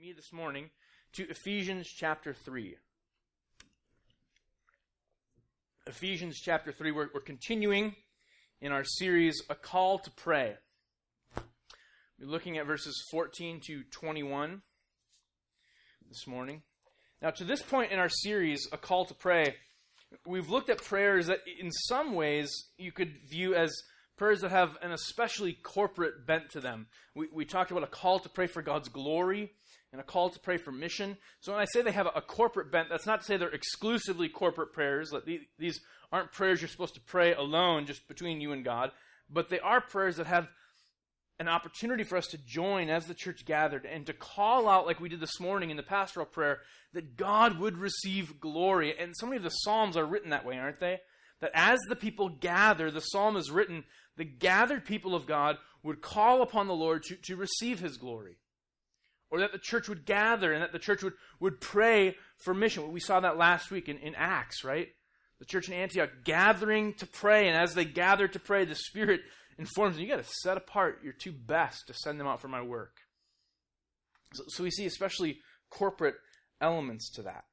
[0.00, 0.70] me this morning
[1.12, 2.74] to Ephesians chapter 3.
[5.86, 7.94] Ephesians chapter 3, we're, we're continuing
[8.62, 10.54] in our series, A Call to Pray.
[12.18, 14.62] We're looking at verses 14 to 21
[16.08, 16.62] this morning.
[17.20, 19.54] Now, to this point in our series, A Call to Pray,
[20.24, 23.70] we've looked at prayers that, in some ways, you could view as
[24.16, 26.86] prayers that have an especially corporate bent to them.
[27.14, 29.52] We, we talked about a call to pray for God's glory
[29.92, 31.16] and a call to pray for mission.
[31.40, 34.28] So when I say they have a, corporate bent, that's not to say they're exclusively
[34.28, 35.12] corporate prayers.
[35.58, 35.80] These
[36.12, 38.92] aren't prayers you're supposed to pray alone, just between you and God,
[39.28, 40.48] but they are prayers that have
[41.38, 45.00] an opportunity for us to join as the church gathered and to call out, like
[45.00, 46.60] we did this morning in the pastoral prayer,
[46.92, 48.94] that God would receive glory.
[48.96, 51.00] And so many of the Psalms are written that way, aren't they?
[51.40, 53.84] That as the people gather, the psalm is written,
[54.18, 58.36] the gathered people of God would call upon the Lord to, to receive his glory
[59.30, 62.92] or that the church would gather and that the church would, would pray for mission.
[62.92, 64.88] We saw that last week in, in Acts, right?
[65.38, 69.20] The church in Antioch gathering to pray, and as they gathered to pray, the Spirit
[69.58, 72.48] informs them, you got to set apart your two best to send them out for
[72.48, 72.96] my work.
[74.34, 75.38] So, so we see especially
[75.70, 76.16] corporate
[76.60, 77.44] elements to that.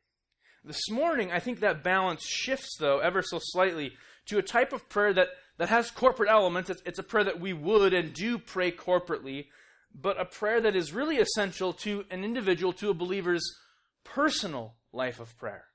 [0.63, 3.93] This morning, I think that balance shifts, though, ever so slightly
[4.25, 6.69] to a type of prayer that, that has corporate elements.
[6.69, 9.45] It's, it's a prayer that we would and do pray corporately,
[9.93, 13.57] but a prayer that is really essential to an individual, to a believer's
[14.03, 15.65] personal life of prayer.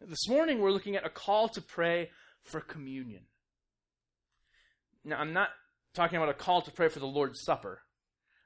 [0.00, 2.10] This morning, we're looking at a call to pray
[2.42, 3.22] for communion.
[5.04, 5.50] Now, I'm not
[5.94, 7.82] talking about a call to pray for the Lord's Supper.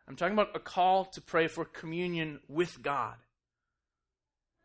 [0.09, 3.15] I'm talking about a call to pray for communion with God.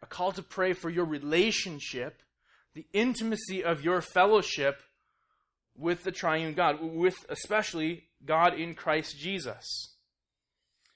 [0.02, 2.22] A call to pray for your relationship,
[2.74, 4.82] the intimacy of your fellowship
[5.80, 9.96] with the triune God, with especially God in Christ Jesus.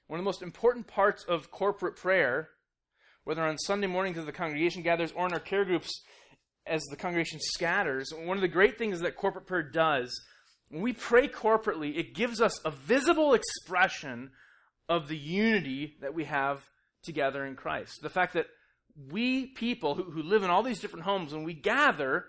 [0.08, 2.50] One of the most important parts of corporate prayer,
[3.24, 5.90] whether on Sunday mornings as the congregation gathers or in our care groups
[6.68, 10.22] as the congregation scatters, one of the great things that corporate prayer does,
[10.70, 14.32] when we pray corporately, it gives us a visible expression
[14.90, 16.62] of the unity that we have
[17.04, 18.00] together in Christ.
[18.02, 18.48] The fact that
[19.12, 22.26] we people who, who live in all these different homes, when we gather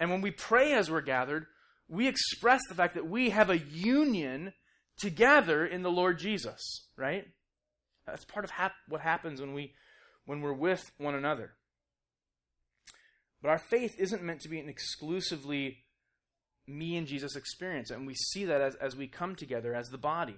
[0.00, 1.46] and when we pray as we're gathered,
[1.88, 4.52] we express the fact that we have a union
[4.98, 7.24] together in the Lord Jesus, right?
[8.06, 9.74] That's part of hap- what happens when we
[10.24, 11.52] when we're with one another.
[13.40, 15.78] But our faith isn't meant to be an exclusively
[16.66, 19.98] me and Jesus experience, and we see that as, as we come together as the
[19.98, 20.36] body.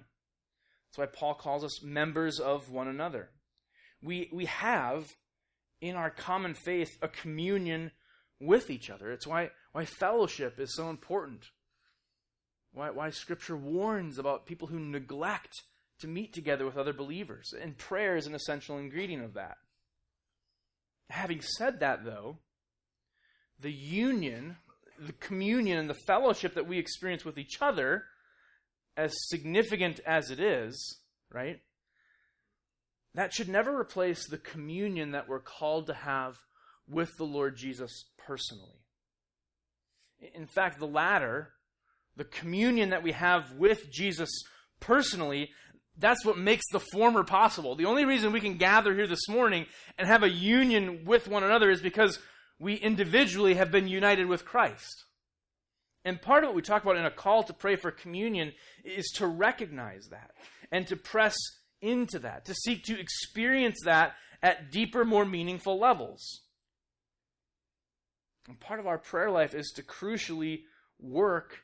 [0.87, 3.29] That's why Paul calls us members of one another.
[4.01, 5.07] We we have
[5.81, 7.91] in our common faith a communion
[8.39, 9.11] with each other.
[9.11, 11.45] It's why, why fellowship is so important.
[12.73, 15.63] Why, why Scripture warns about people who neglect
[16.01, 17.53] to meet together with other believers.
[17.59, 19.57] And prayer is an essential ingredient of that.
[21.09, 22.37] Having said that, though,
[23.59, 24.57] the union,
[24.99, 28.05] the communion, and the fellowship that we experience with each other,
[28.97, 30.99] as significant as it is,
[31.31, 31.59] right?
[33.13, 36.37] That should never replace the communion that we're called to have
[36.87, 38.80] with the Lord Jesus personally.
[40.35, 41.53] In fact, the latter,
[42.15, 44.29] the communion that we have with Jesus
[44.79, 45.49] personally,
[45.97, 47.75] that's what makes the former possible.
[47.75, 49.65] The only reason we can gather here this morning
[49.97, 52.19] and have a union with one another is because
[52.59, 55.05] we individually have been united with Christ.
[56.03, 59.11] And part of what we talk about in a call to pray for communion is
[59.17, 60.31] to recognize that
[60.71, 61.35] and to press
[61.81, 66.40] into that, to seek to experience that at deeper, more meaningful levels.
[68.47, 70.61] And part of our prayer life is to crucially
[70.99, 71.59] work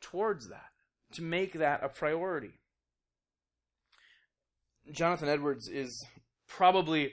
[0.00, 0.70] towards that,
[1.12, 2.52] to make that a priority.
[4.90, 6.06] Jonathan Edwards is
[6.46, 7.12] probably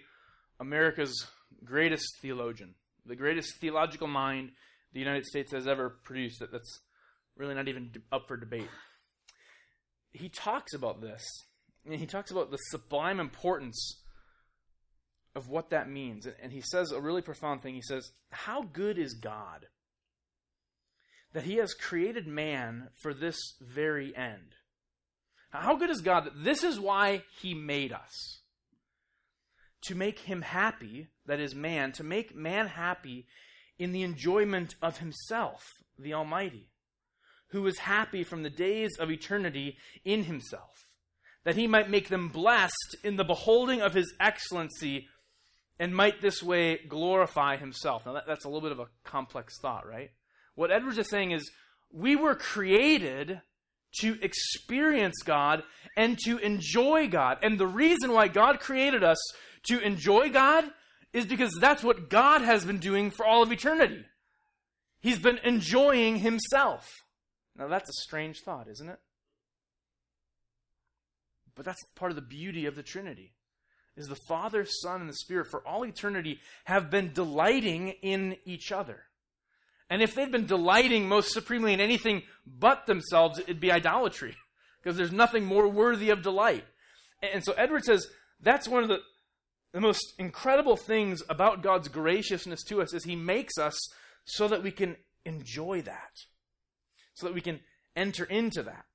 [0.59, 1.27] America's
[1.63, 4.51] greatest theologian, the greatest theological mind
[4.93, 6.41] the United States has ever produced.
[6.51, 6.79] That's
[7.35, 8.69] really not even up for debate.
[10.13, 11.21] He talks about this,
[11.85, 14.01] and he talks about the sublime importance
[15.35, 16.27] of what that means.
[16.41, 17.75] And he says a really profound thing.
[17.75, 19.67] He says, How good is God
[21.33, 24.55] that he has created man for this very end?
[25.49, 28.41] How good is God that this is why he made us?
[29.83, 33.27] To make him happy, that is, man, to make man happy
[33.77, 35.63] in the enjoyment of himself,
[35.99, 36.69] the Almighty,
[37.49, 40.89] who is happy from the days of eternity in himself,
[41.43, 45.07] that he might make them blessed in the beholding of his excellency
[45.79, 48.05] and might this way glorify himself.
[48.05, 50.11] Now, that, that's a little bit of a complex thought, right?
[50.55, 51.51] What Edwards is saying is
[51.91, 53.41] we were created
[53.99, 55.63] to experience God
[55.95, 57.37] and to enjoy God.
[57.41, 59.17] And the reason why God created us
[59.67, 60.65] to enjoy God
[61.13, 64.03] is because that's what God has been doing for all of eternity.
[64.99, 66.89] He's been enjoying himself.
[67.57, 68.99] Now, that's a strange thought, isn't it?
[71.55, 73.31] But that's part of the beauty of the Trinity.
[73.97, 78.71] Is the Father, Son, and the Spirit for all eternity have been delighting in each
[78.71, 79.03] other.
[79.89, 84.35] And if they'd been delighting most supremely in anything but themselves, it'd be idolatry,
[84.83, 86.65] because there's nothing more worthy of delight.
[87.21, 88.07] And so Edward says
[88.41, 88.99] that's one of the,
[89.73, 93.79] the most incredible things about God's graciousness to us is he makes us
[94.25, 94.95] so that we can
[95.25, 96.11] enjoy that,
[97.13, 97.59] so that we can
[97.95, 98.85] enter into that.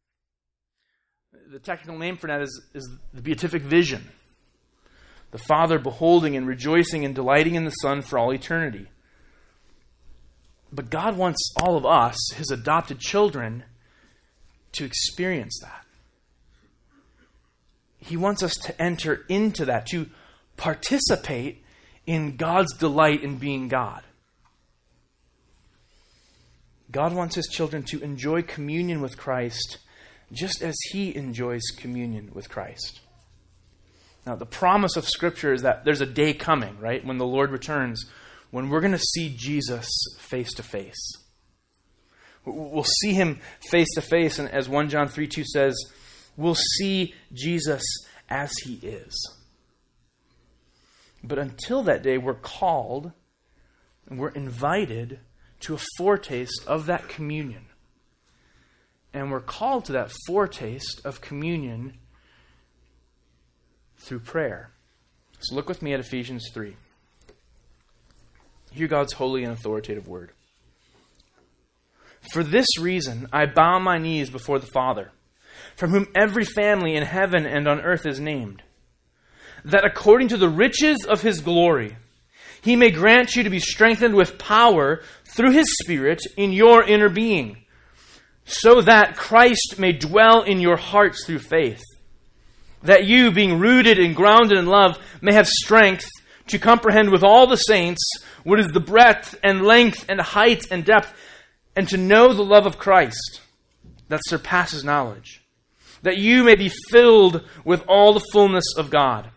[1.52, 4.08] The technical name for that is, is the beatific vision.
[5.30, 8.88] The Father beholding and rejoicing and delighting in the Son for all eternity.
[10.72, 13.64] But God wants all of us, his adopted children,
[14.72, 15.84] to experience that.
[17.98, 20.08] He wants us to enter into that, to
[20.56, 21.62] participate
[22.06, 24.02] in God's delight in being God.
[26.90, 29.78] God wants his children to enjoy communion with Christ
[30.32, 33.00] just as he enjoys communion with Christ.
[34.26, 37.50] Now, the promise of Scripture is that there's a day coming, right, when the Lord
[37.50, 38.04] returns,
[38.50, 39.88] when we're going to see Jesus
[40.18, 41.12] face to face.
[42.44, 43.40] We'll see him
[43.70, 45.76] face to face, and as 1 John 3 2 says,
[46.36, 47.82] we'll see Jesus
[48.28, 49.14] as he is.
[51.22, 53.12] But until that day, we're called
[54.08, 55.20] and we're invited
[55.60, 57.66] to a foretaste of that communion.
[59.12, 61.98] And we're called to that foretaste of communion
[64.00, 64.70] through prayer.
[65.40, 66.76] So look with me at Ephesians 3.
[68.72, 70.30] Hear God's holy and authoritative word.
[72.32, 75.10] For this reason, I bow my knees before the Father,
[75.76, 78.62] from whom every family in heaven and on earth is named,
[79.64, 81.96] that according to the riches of his glory,
[82.62, 87.08] he may grant you to be strengthened with power through his Spirit in your inner
[87.08, 87.64] being,
[88.44, 91.80] so that Christ may dwell in your hearts through faith.
[92.82, 96.08] That you, being rooted and grounded in love, may have strength
[96.48, 98.00] to comprehend with all the saints
[98.44, 101.12] what is the breadth and length and height and depth,
[101.76, 103.40] and to know the love of Christ
[104.08, 105.42] that surpasses knowledge,
[106.02, 109.30] that you may be filled with all the fullness of God.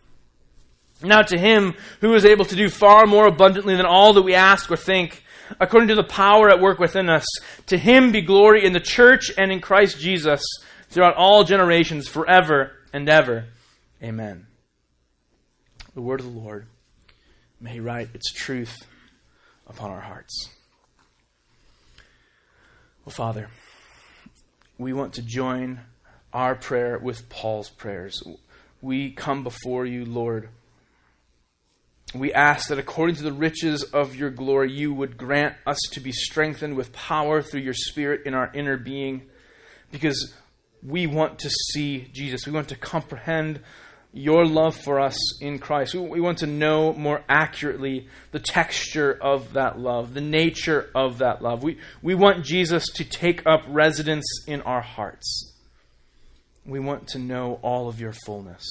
[1.02, 4.36] Now, to him who is able to do far more abundantly than all that we
[4.36, 5.24] ask or think,
[5.60, 7.26] according to the power at work within us,
[7.68, 10.42] to him be glory in the church and in Christ Jesus
[10.90, 13.46] throughout all generations, forever and ever.
[14.02, 14.48] Amen.
[15.94, 16.68] The word of the Lord.
[17.60, 18.76] May write its truth
[19.68, 20.50] upon our hearts.
[23.04, 23.50] Well, Father,
[24.78, 25.82] we want to join
[26.32, 28.24] our prayer with Paul's prayers.
[28.82, 30.50] We come before you, Lord
[32.14, 36.00] we ask that according to the riches of your glory, you would grant us to
[36.00, 39.24] be strengthened with power through your Spirit in our inner being,
[39.92, 40.34] because
[40.86, 42.46] we want to see Jesus.
[42.46, 43.62] We want to comprehend
[44.12, 45.96] your love for us in Christ.
[45.96, 51.42] We want to know more accurately the texture of that love, the nature of that
[51.42, 51.64] love.
[51.64, 55.54] We, we want Jesus to take up residence in our hearts.
[56.66, 58.64] We want to know all of your fullness.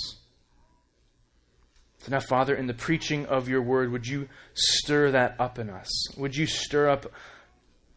[1.98, 5.70] So now, Father, in the preaching of your word, would you stir that up in
[5.70, 6.16] us?
[6.16, 7.06] Would you stir up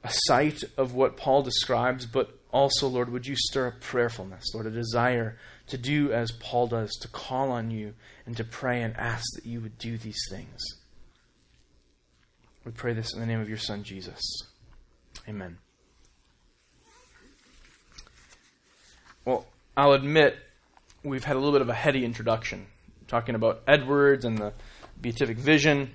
[0.04, 4.66] a sight of what Paul describes, but also, Lord, would you stir up prayerfulness, Lord,
[4.66, 7.96] a desire to do as Paul does, to call on you
[8.26, 10.62] and to pray and ask that you would do these things.
[12.64, 14.22] We pray this in the name of your Son, Jesus.
[15.28, 15.58] Amen.
[19.26, 19.46] Well,
[19.76, 20.38] I'll admit
[21.04, 22.68] we've had a little bit of a heady introduction
[23.10, 24.54] talking about Edwards and the
[25.02, 25.92] beatific vision,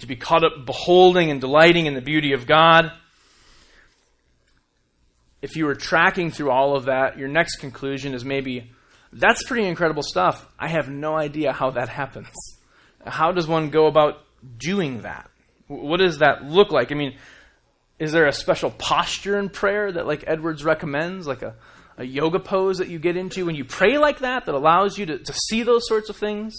[0.00, 2.90] to be caught up beholding and delighting in the beauty of God.
[5.44, 8.70] If you were tracking through all of that, your next conclusion is maybe,
[9.12, 10.48] that's pretty incredible stuff.
[10.58, 12.30] I have no idea how that happens.
[13.04, 14.22] How does one go about
[14.56, 15.28] doing that?
[15.66, 16.92] What does that look like?
[16.92, 17.18] I mean,
[17.98, 21.56] is there a special posture in prayer that like Edwards recommends, like a
[21.96, 25.04] a yoga pose that you get into when you pray like that that allows you
[25.04, 26.54] to, to see those sorts of things?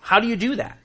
[0.00, 0.78] How do you do that?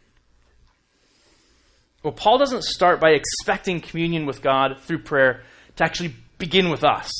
[2.01, 5.43] Well, Paul doesn't start by expecting communion with God through prayer
[5.75, 7.12] to actually begin with us.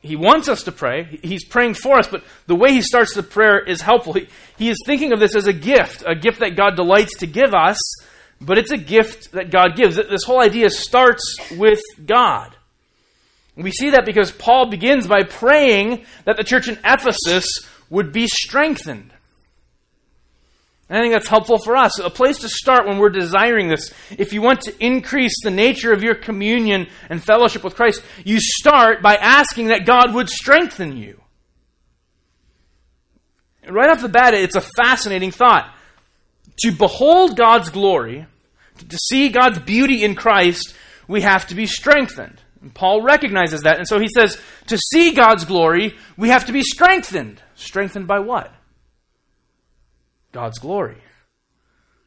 [0.00, 1.18] He wants us to pray.
[1.22, 4.12] He's praying for us, but the way he starts the prayer is helpful.
[4.12, 7.26] He, he is thinking of this as a gift, a gift that God delights to
[7.26, 7.78] give us,
[8.40, 9.96] but it's a gift that God gives.
[9.96, 12.54] This whole idea starts with God.
[13.56, 17.46] We see that because Paul begins by praying that the church in Ephesus
[17.88, 19.12] would be strengthened.
[20.88, 21.98] I think that's helpful for us.
[21.98, 23.92] A place to start when we're desiring this.
[24.10, 28.38] If you want to increase the nature of your communion and fellowship with Christ, you
[28.40, 31.20] start by asking that God would strengthen you.
[33.68, 35.74] Right off the bat, it's a fascinating thought.
[36.60, 38.26] To behold God's glory,
[38.88, 40.72] to see God's beauty in Christ,
[41.08, 42.40] we have to be strengthened.
[42.62, 43.78] And Paul recognizes that.
[43.78, 47.42] And so he says, to see God's glory, we have to be strengthened.
[47.56, 48.52] Strengthened by what?
[50.32, 50.98] God's glory.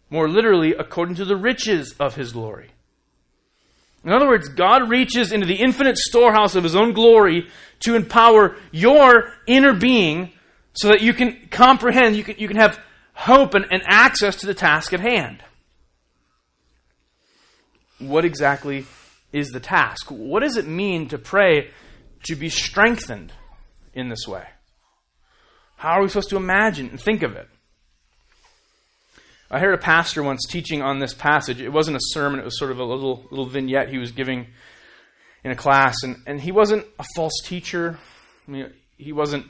[0.10, 2.72] More literally, according to the riches of his glory.
[4.04, 7.48] In other words, God reaches into the infinite storehouse of his own glory
[7.82, 10.32] to empower your inner being
[10.74, 12.80] so that you can comprehend, you can, you can have
[13.14, 15.44] hope and, and access to the task at hand.
[18.00, 18.86] What exactly
[19.34, 20.10] is the task?
[20.10, 21.72] What does it mean to pray
[22.24, 23.34] to be strengthened
[23.94, 24.48] in this way?
[25.76, 27.50] How are we supposed to imagine and think of it?
[29.52, 31.60] I heard a pastor once teaching on this passage.
[31.60, 34.48] It wasn't a sermon, it was sort of a little, little vignette he was giving
[35.44, 35.96] in a class.
[36.04, 37.98] And, and he wasn't a false teacher.
[38.48, 39.48] I mean, he wasn't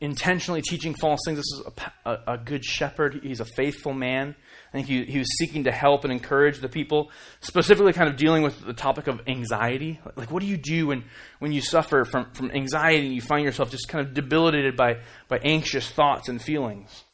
[0.00, 1.36] intentionally teaching false things.
[1.36, 3.20] This is a, a, a, good shepherd.
[3.22, 4.34] He's a faithful man.
[4.70, 7.10] I think he, he was seeking to help and encourage the people,
[7.40, 10.00] specifically kind of dealing with the topic of anxiety.
[10.16, 11.04] Like, what do you do when,
[11.40, 15.00] when you suffer from, from anxiety and you find yourself just kind of debilitated by,
[15.28, 17.04] by anxious thoughts and feelings?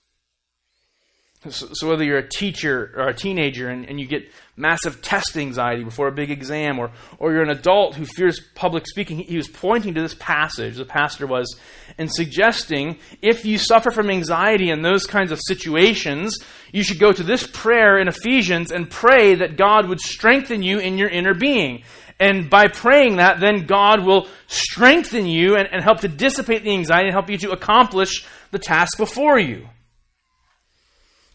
[1.50, 5.84] So, whether you're a teacher or a teenager and, and you get massive test anxiety
[5.84, 9.48] before a big exam, or, or you're an adult who fears public speaking, he, was
[9.48, 11.58] pointing to this passage, the pastor was,
[11.98, 16.38] and suggesting if you suffer from anxiety in those kinds of situations,
[16.72, 20.78] you should go to this prayer in Ephesians and pray that God would strengthen you
[20.78, 21.82] in your inner being.
[22.18, 26.72] And by praying that, then God will strengthen you and, and help to dissipate the
[26.72, 29.68] anxiety and help you to accomplish the task before you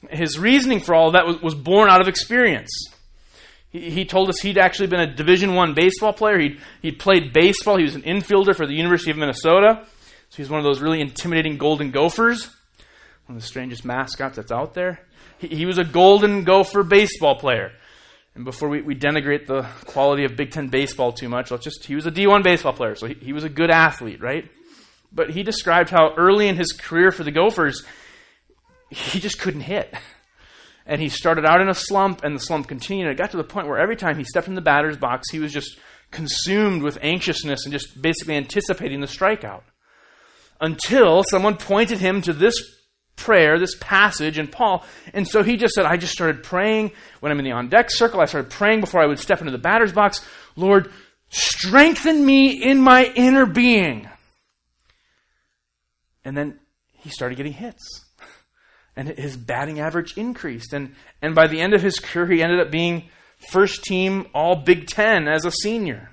[0.09, 2.71] his reasoning for all that was, was born out of experience.
[3.69, 6.39] He, he told us he'd actually been a Division One baseball player.
[6.39, 7.77] He'd, he'd played baseball.
[7.77, 9.85] He was an infielder for the University of Minnesota.
[10.29, 12.47] So he's one of those really intimidating golden gophers,
[13.25, 15.01] one of the strangest mascots that's out there.
[15.39, 17.73] He, he was a golden gopher baseball player.
[18.33, 21.83] And before we, we denigrate the quality of Big Ten baseball too much, let's just,
[21.85, 24.49] he was a D1 baseball player, so he, he was a good athlete, right?
[25.11, 27.83] But he described how early in his career for the Gophers,
[28.91, 29.93] he just couldn't hit.
[30.85, 33.09] And he started out in a slump, and the slump continued.
[33.09, 35.39] It got to the point where every time he stepped in the batter's box, he
[35.39, 35.79] was just
[36.11, 39.61] consumed with anxiousness and just basically anticipating the strikeout.
[40.59, 42.55] Until someone pointed him to this
[43.15, 44.83] prayer, this passage, and Paul.
[45.13, 47.89] And so he just said, I just started praying when I'm in the on deck
[47.89, 48.19] circle.
[48.19, 50.25] I started praying before I would step into the batter's box.
[50.55, 50.91] Lord,
[51.29, 54.09] strengthen me in my inner being.
[56.25, 56.59] And then
[56.93, 58.10] he started getting hits
[58.95, 60.73] and his batting average increased.
[60.73, 63.09] And, and by the end of his career, he ended up being
[63.49, 66.09] first team All Big Ten as a senior.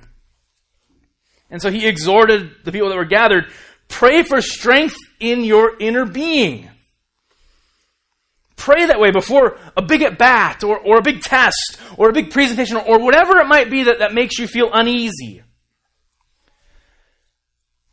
[1.50, 3.46] And so he exhorted the people that were gathered
[3.88, 6.68] pray for strength in your inner being.
[8.56, 12.12] Pray that way before a big at bat or, or a big test or a
[12.12, 15.42] big presentation or, whatever it might be that, that makes you feel uneasy.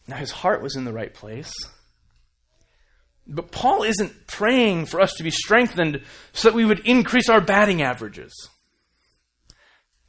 [0.08, 1.54] Now, his heart was in the right place.
[3.28, 6.02] But Paul isn't praying for us to be strengthened
[6.34, 8.34] so that we would increase our batting averages.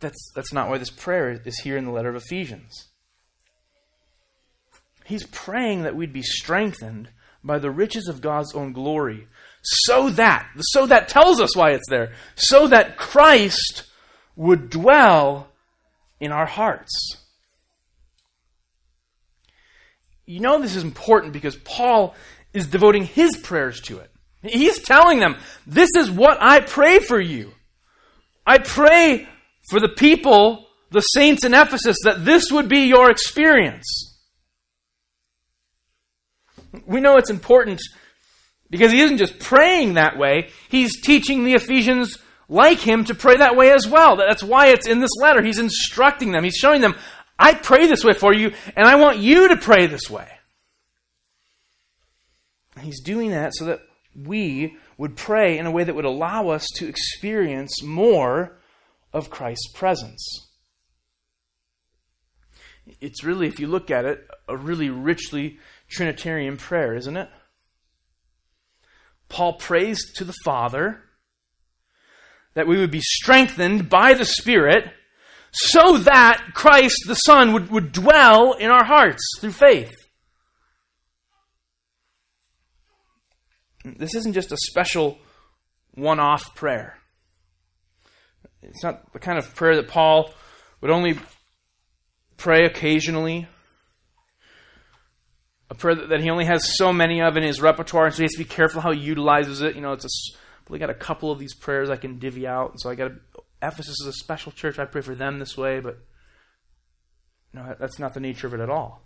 [0.01, 2.89] That's, that's not why this prayer is here in the letter of Ephesians.
[5.05, 7.09] He's praying that we'd be strengthened
[7.43, 9.29] by the riches of God's own glory,
[9.63, 13.85] so that, so that tells us why it's there, so that Christ
[14.35, 15.49] would dwell
[16.19, 17.17] in our hearts.
[20.27, 22.17] You know this is important because Paul
[22.57, 24.11] is devoting his prayers to it.
[24.43, 25.37] He's telling them,
[25.67, 27.53] This is what I pray for you.
[28.47, 29.29] I pray
[29.69, 34.19] for the people, the saints in Ephesus, that this would be your experience.
[36.87, 37.81] We know it's important
[38.71, 43.37] because he isn't just praying that way, he's teaching the Ephesians like him to pray
[43.37, 44.17] that way as well.
[44.17, 45.43] That's why it's in this letter.
[45.43, 46.95] He's instructing them, he's showing them,
[47.39, 50.36] I pray this way for you, and I want you to pray this way.
[52.81, 53.81] He's doing that so that
[54.15, 58.59] we would pray in a way that would allow us to experience more
[59.13, 60.49] of Christ's presence.
[63.01, 67.29] It's really, if you look at it, a really richly Trinitarian prayer, isn't it?
[69.29, 71.03] Paul prays to the Father
[72.55, 74.85] that we would be strengthened by the Spirit
[75.53, 79.95] so that Christ the Son would, would dwell in our hearts through faith.
[83.95, 85.19] This isn't just a special
[85.95, 86.99] one off prayer.
[88.63, 90.35] It's not the kind of prayer that Paul
[90.81, 91.19] would only
[92.37, 93.47] pray occasionally.
[95.71, 98.25] A prayer that, he only has so many of in his repertoire, and so he
[98.25, 99.75] has to be careful how he utilizes it.
[99.75, 100.09] You know, it's a,
[100.69, 103.09] we got a couple of these prayers I can divvy out, and so I got
[103.09, 103.15] to,
[103.63, 104.79] Ephesus is a special church.
[104.79, 105.99] I pray for them this way, but
[107.53, 109.06] no, that's not the nature of it at all.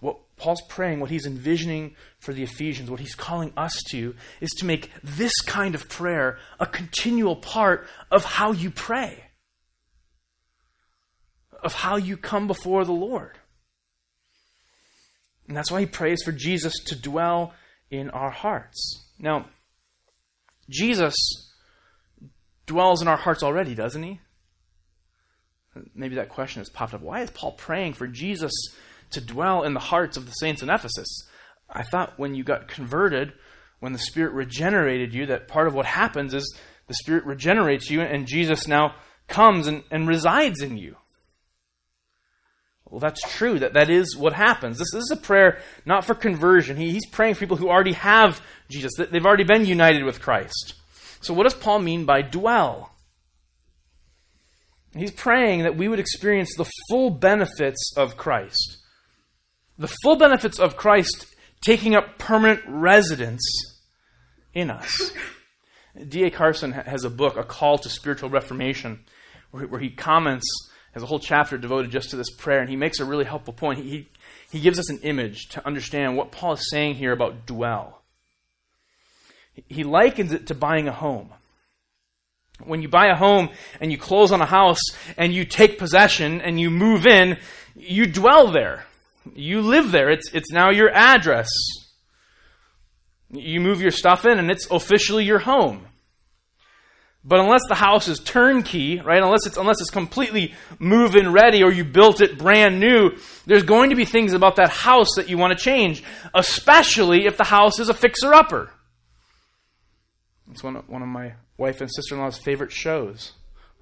[0.00, 4.50] What Paul's praying, what he's envisioning for the Ephesians, what he's calling us to, is
[4.58, 9.24] to make this kind of prayer a continual part of how you pray,
[11.62, 13.38] of how you come before the Lord.
[15.48, 17.54] And that's why he prays for Jesus to dwell
[17.90, 19.08] in our hearts.
[19.18, 19.46] Now,
[20.68, 21.14] Jesus
[22.66, 24.20] dwells in our hearts already, doesn't he?
[25.94, 27.02] Maybe that question has popped up.
[27.02, 28.52] Why is Paul praying for Jesus
[29.10, 31.28] to dwell in the hearts of the saints in Ephesus?
[31.68, 33.32] I thought when you got converted,
[33.80, 38.00] when the Spirit regenerated you, that part of what happens is the Spirit regenerates you
[38.00, 38.94] and Jesus now
[39.28, 40.96] comes and, and resides in you.
[42.88, 43.58] Well, that's true.
[43.58, 44.78] That, that is what happens.
[44.78, 46.76] This, this is a prayer not for conversion.
[46.76, 50.74] He, he's praying for people who already have Jesus, they've already been united with Christ.
[51.20, 52.92] So, what does Paul mean by dwell?
[54.94, 58.78] He's praying that we would experience the full benefits of Christ.
[59.78, 61.26] The full benefits of Christ
[61.60, 63.42] taking up permanent residence
[64.54, 65.12] in us.
[66.08, 66.30] D.A.
[66.30, 69.04] Carson has a book, A Call to Spiritual Reformation,
[69.50, 70.46] where, he comments
[70.92, 73.52] has a whole chapter devoted just to this prayer, and he makes a really helpful
[73.52, 73.78] point.
[73.78, 74.08] He,
[74.50, 78.00] he gives us an image to understand what Paul is saying here about dwell.
[79.68, 81.32] He likens it to buying a home.
[82.64, 84.80] When you buy a home and you close on a house
[85.18, 87.38] and you take possession and you move in,
[87.74, 88.86] you dwell there.
[89.34, 90.10] You live there.
[90.10, 91.48] It's, it's now your address.
[93.30, 95.86] You move your stuff in and it's officially your home.
[97.24, 99.20] But unless the house is turnkey, right?
[99.20, 103.90] Unless it's unless it's completely move-in ready or you built it brand new, there's going
[103.90, 107.80] to be things about that house that you want to change, especially if the house
[107.80, 108.70] is a fixer-upper.
[110.52, 113.32] It's one of, one of my wife and sister-in-law's favorite shows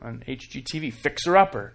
[0.00, 1.74] on HGTV, Fixer-Upper.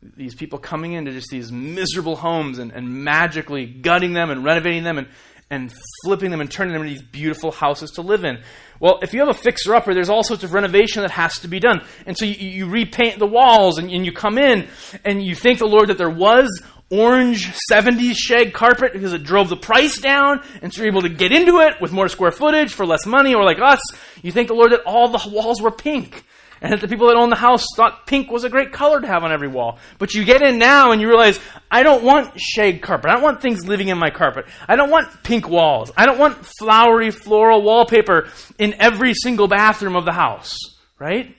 [0.00, 4.84] These people coming into just these miserable homes and, and magically gutting them and renovating
[4.84, 5.08] them and,
[5.50, 5.72] and
[6.04, 8.38] flipping them and turning them into these beautiful houses to live in.
[8.80, 11.48] Well, if you have a fixer upper, there's all sorts of renovation that has to
[11.48, 11.84] be done.
[12.06, 14.68] And so you, you repaint the walls and, and, you come in
[15.04, 19.48] and you thank the Lord that there was orange 70s shag carpet because it drove
[19.48, 22.72] the price down and so you're able to get into it with more square footage
[22.72, 23.80] for less money or like us.
[24.22, 26.24] You thank the Lord that all the walls were pink
[26.60, 29.06] and that the people that owned the house thought pink was a great color to
[29.06, 29.78] have on every wall.
[29.98, 31.38] But you get in now and you realize,
[31.70, 33.10] I don't want shag carpet.
[33.10, 34.46] I don't want things living in my carpet.
[34.66, 35.92] I don't want pink walls.
[35.96, 40.56] I don't want flowery floral wallpaper in every single bathroom of the house,
[40.98, 41.34] right?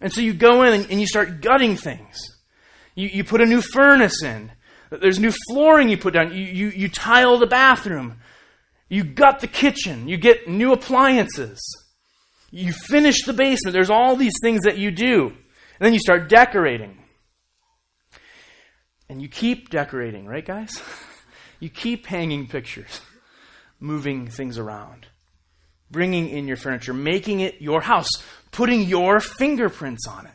[0.00, 2.18] And so you go in and you start gutting things.
[2.94, 4.50] You, you put a new furnace in.
[4.90, 6.32] There's new flooring you put down.
[6.32, 8.18] You, you, you tile the bathroom.
[8.88, 10.08] You gut the kitchen.
[10.08, 11.60] You get new appliances.
[12.50, 13.72] You finish the basement.
[13.72, 15.28] There's all these things that you do.
[15.28, 16.98] And then you start decorating.
[19.08, 20.70] And you keep decorating, right, guys?
[21.60, 23.00] you keep hanging pictures,
[23.78, 25.06] moving things around,
[25.90, 28.10] bringing in your furniture, making it your house,
[28.50, 30.32] putting your fingerprints on it.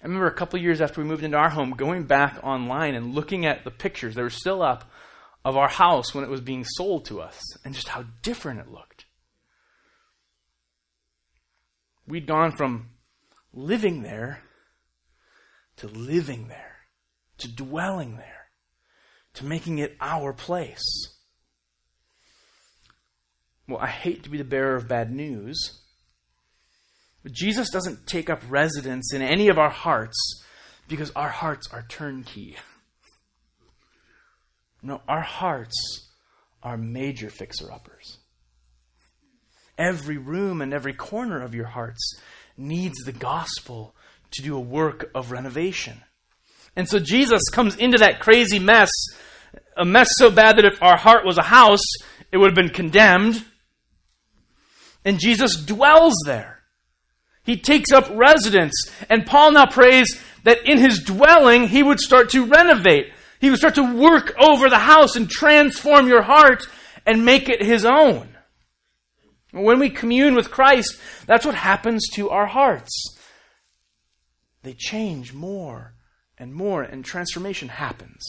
[0.00, 3.14] I remember a couple years after we moved into our home, going back online and
[3.14, 4.90] looking at the pictures that were still up
[5.44, 8.70] of our house when it was being sold to us and just how different it
[8.70, 8.97] looked.
[12.08, 12.88] We'd gone from
[13.52, 14.40] living there
[15.76, 16.76] to living there,
[17.38, 18.50] to dwelling there,
[19.34, 20.82] to making it our place.
[23.68, 25.80] Well, I hate to be the bearer of bad news,
[27.22, 30.16] but Jesus doesn't take up residence in any of our hearts
[30.88, 32.56] because our hearts are turnkey.
[34.82, 36.08] No, our hearts
[36.62, 38.18] are major fixer uppers.
[39.78, 42.20] Every room and every corner of your hearts
[42.56, 43.94] needs the gospel
[44.32, 46.02] to do a work of renovation.
[46.76, 48.90] And so Jesus comes into that crazy mess,
[49.76, 51.84] a mess so bad that if our heart was a house,
[52.30, 53.44] it would have been condemned.
[55.04, 56.58] And Jesus dwells there.
[57.44, 58.74] He takes up residence.
[59.08, 63.12] And Paul now prays that in his dwelling, he would start to renovate.
[63.40, 66.66] He would start to work over the house and transform your heart
[67.06, 68.28] and make it his own.
[69.58, 73.16] When we commune with Christ, that's what happens to our hearts.
[74.62, 75.94] they change more
[76.36, 78.22] and more, and transformation happens.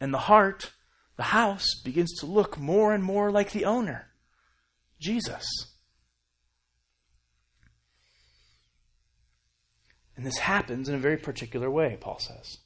[0.00, 0.72] And the heart,
[1.16, 4.08] the house, begins to look more and more like the owner,
[5.00, 5.46] Jesus.
[10.16, 12.58] And this happens in a very particular way, Paul says.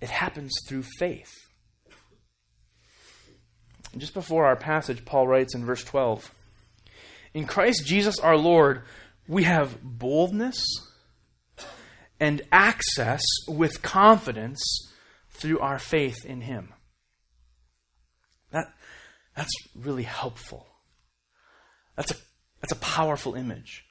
[0.00, 1.32] It happens through faith.
[3.94, 6.30] And just before our passage, Paul writes in verse 12
[7.32, 8.82] In Christ Jesus our Lord,
[9.26, 10.62] we have boldness
[12.20, 14.62] and access with confidence
[15.30, 16.74] through our faith in Him.
[18.50, 18.66] That,
[19.34, 20.66] that's really helpful.
[21.96, 22.16] That's a,
[22.60, 23.84] that's a powerful image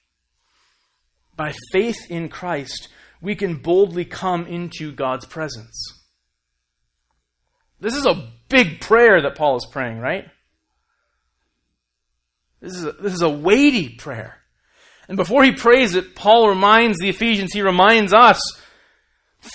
[1.36, 2.90] by faith in Christ,
[3.22, 6.02] we can boldly come into God's presence.
[7.80, 10.30] This is a big prayer that Paul is praying, right?
[12.62, 14.38] This is a, this is a weighty prayer.
[15.10, 18.40] And before he prays it, Paul reminds the Ephesians, he reminds us,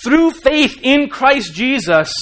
[0.03, 2.13] through faith in Christ Jesus,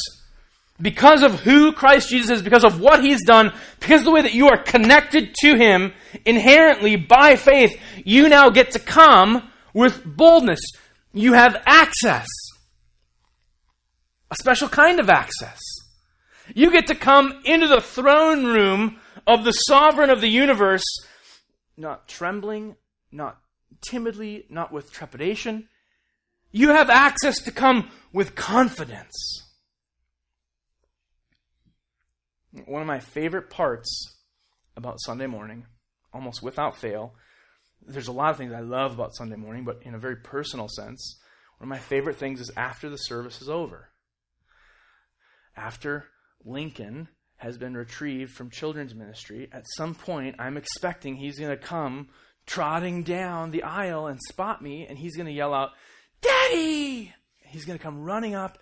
[0.80, 4.22] because of who Christ Jesus is, because of what he's done, because of the way
[4.22, 5.92] that you are connected to him
[6.24, 10.62] inherently by faith, you now get to come with boldness.
[11.12, 12.28] You have access.
[14.30, 15.60] A special kind of access.
[16.56, 20.84] You get to come into the throne room of the sovereign of the universe,
[21.76, 22.76] not trembling,
[23.12, 23.40] not
[23.82, 25.68] timidly, not with trepidation.
[26.52, 29.44] You have access to come with confidence.
[32.66, 34.16] One of my favorite parts
[34.76, 35.66] about Sunday morning,
[36.14, 37.14] almost without fail,
[37.86, 40.68] there's a lot of things I love about Sunday morning, but in a very personal
[40.68, 41.20] sense,
[41.58, 43.90] one of my favorite things is after the service is over.
[45.56, 46.06] After
[46.48, 51.58] Lincoln has been retrieved from children's ministry, at some point I'm expecting he's going to
[51.58, 52.10] come
[52.46, 55.72] trotting down the aisle and spot me, and he's going to yell out,
[56.22, 57.14] Daddy!
[57.42, 58.58] He's going to come running up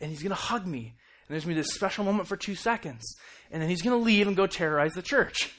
[0.00, 0.94] and he's going to hug me.
[1.26, 3.02] And there's going to be this special moment for two seconds.
[3.50, 5.52] And then he's going to leave and go terrorize the church.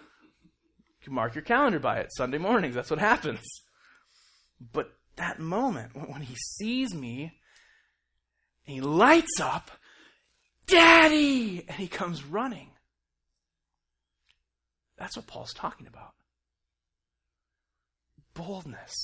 [1.06, 2.10] you mark your calendar by it.
[2.16, 3.40] Sunday mornings, that's what happens.
[4.72, 7.32] But that moment, when he sees me,
[8.66, 9.70] and he lights up,
[10.66, 11.64] Daddy!
[11.68, 12.70] And he comes running.
[14.98, 16.14] That's what Paul's talking about.
[18.34, 18.94] Boldness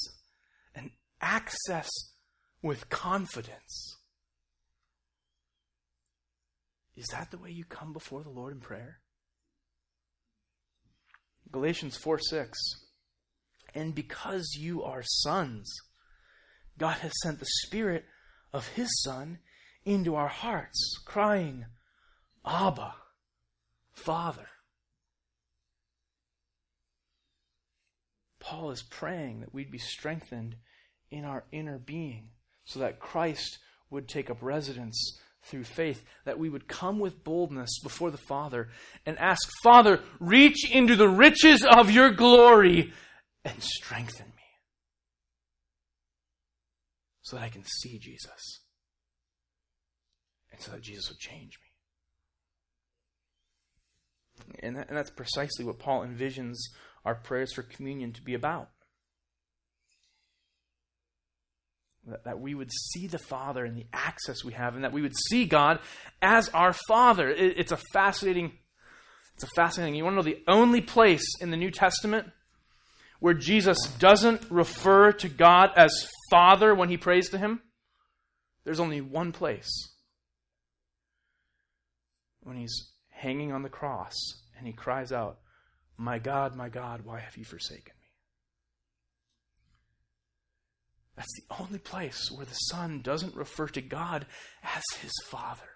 [0.75, 1.89] and access
[2.63, 3.97] with confidence.
[6.97, 8.99] Is that the way you come before the Lord in prayer?
[11.51, 12.59] Galatians 4 6.
[13.75, 15.71] And because you are sons,
[16.79, 18.05] God has sent the Spirit
[18.53, 19.39] of His Son
[19.85, 21.67] into our hearts, crying,
[22.47, 22.95] Abba,
[23.93, 24.47] Father.
[28.41, 30.57] Paul is praying that we'd be strengthened
[31.11, 32.31] in our inner being
[32.65, 33.59] so that Christ
[33.91, 38.69] would take up residence through faith, that we would come with boldness before the Father
[39.07, 42.93] and ask, Father, reach into the riches of your glory
[43.45, 44.43] and strengthen me
[47.23, 48.61] so that I can see Jesus
[50.53, 51.69] and so that Jesus would change me.
[54.63, 56.57] And, that, and that's precisely what Paul envisions
[57.05, 58.71] our prayers for communion to be about.
[62.07, 65.03] That, that we would see the Father and the access we have, and that we
[65.03, 65.79] would see God
[66.21, 67.29] as our Father.
[67.29, 68.53] It, it's a fascinating,
[69.35, 69.95] it's a fascinating.
[69.95, 72.29] You want to know the only place in the New Testament
[73.21, 77.63] where Jesus doesn't refer to God as Father when he prays to him?
[78.65, 79.71] There's only one place.
[82.43, 84.15] When he's hanging on the cross
[84.59, 85.39] and he cries out,
[85.97, 88.09] My God, my God, why have you forsaken me?
[91.17, 94.27] That's the only place where the Son doesn't refer to God
[94.63, 95.69] as his Father.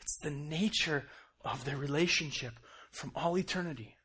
[0.00, 1.06] It's the nature
[1.44, 2.52] of their relationship
[2.92, 3.96] from all eternity.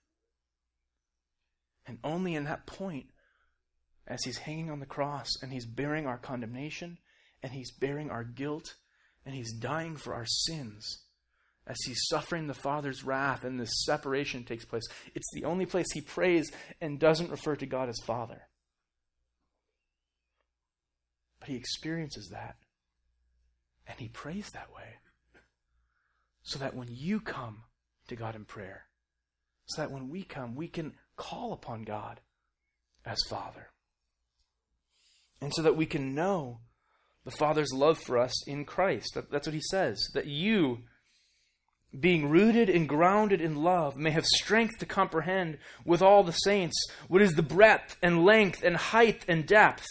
[1.86, 3.08] And only in that point,
[4.08, 6.98] as he's hanging on the cross and he's bearing our condemnation
[7.44, 8.76] and he's bearing our guilt
[9.26, 11.04] and he's dying for our sins,
[11.70, 15.86] as he's suffering the Father's wrath and this separation takes place, it's the only place
[15.94, 16.52] he prays
[16.82, 18.42] and doesn't refer to God as Father.
[21.40, 22.56] But he experiences that.
[23.88, 24.96] And he prays that way.
[26.42, 27.64] So that when you come
[28.08, 28.86] to God in prayer,
[29.66, 32.20] so that when we come, we can call upon God
[33.06, 33.70] as Father.
[35.40, 36.62] And so that we can know
[37.26, 39.16] the Father's love for us in Christ.
[39.32, 40.00] That's what he says.
[40.16, 40.80] That you,
[41.98, 46.76] being rooted and grounded in love, may have strength to comprehend with all the saints
[47.08, 49.88] what is the breadth and length and height and depth,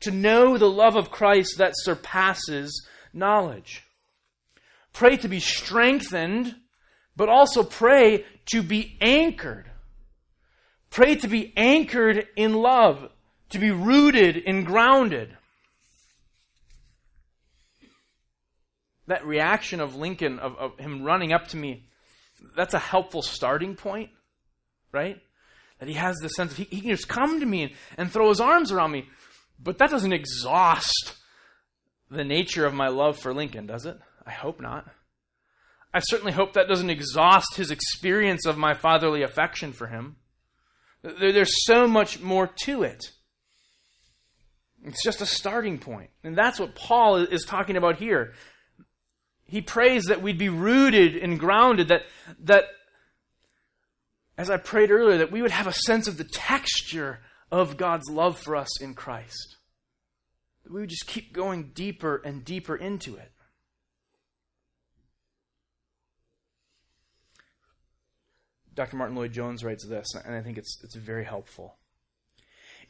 [0.00, 3.84] to know the love of Christ that surpasses knowledge.
[4.92, 6.56] Pray to be strengthened,
[7.14, 9.70] but also pray to be anchored.
[10.90, 13.10] Pray to be anchored in love,
[13.50, 15.36] to be rooted and grounded.
[19.08, 21.88] That reaction of Lincoln, of, of him running up to me,
[22.56, 24.10] that's a helpful starting point,
[24.92, 25.20] right?
[25.80, 28.12] That he has the sense of he, he can just come to me and, and
[28.12, 29.08] throw his arms around me.
[29.58, 31.16] But that doesn't exhaust
[32.10, 33.98] the nature of my love for Lincoln, does it?
[34.24, 34.86] I hope not.
[35.92, 40.16] I certainly hope that doesn't exhaust his experience of my fatherly affection for him.
[41.02, 43.02] There, there's so much more to it.
[44.84, 46.10] It's just a starting point.
[46.22, 48.34] And that's what Paul is talking about here
[49.48, 52.02] he prays that we'd be rooted and grounded, that,
[52.40, 52.64] that,
[54.36, 58.10] as I prayed earlier, that we would have a sense of the texture of God's
[58.10, 59.56] love for us in Christ.
[60.64, 63.32] That we would just keep going deeper and deeper into it.
[68.74, 68.96] Dr.
[68.96, 71.78] Martyn Lloyd-Jones writes this, and I think it's, it's very helpful.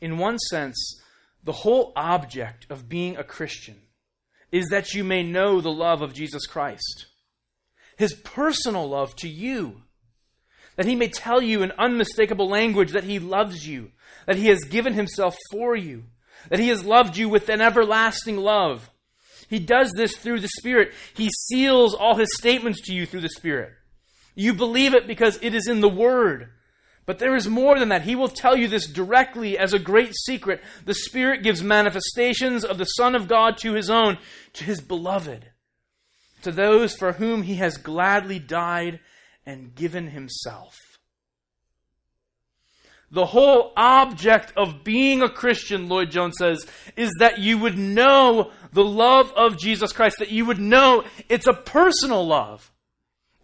[0.01, 1.01] In one sense,
[1.45, 3.77] the whole object of being a Christian
[4.51, 7.07] is that you may know the love of Jesus Christ,
[7.97, 9.83] his personal love to you,
[10.77, 13.91] that he may tell you in unmistakable language that he loves you,
[14.27, 16.05] that he has given himself for you,
[16.51, 18.91] that he has loved you with an everlasting love.
[19.49, 20.93] He does this through the Spirit.
[21.15, 23.73] He seals all his statements to you through the Spirit.
[24.35, 26.51] You believe it because it is in the Word.
[27.09, 28.03] But there is more than that.
[28.03, 30.63] He will tell you this directly as a great secret.
[30.85, 34.19] The Spirit gives manifestations of the Son of God to His own,
[34.53, 35.47] to His beloved,
[36.43, 39.01] to those for whom He has gladly died
[39.47, 40.77] and given Himself.
[43.11, 48.85] The whole object of being a Christian, Lloyd-Jones says, is that you would know the
[48.85, 52.71] love of Jesus Christ, that you would know it's a personal love.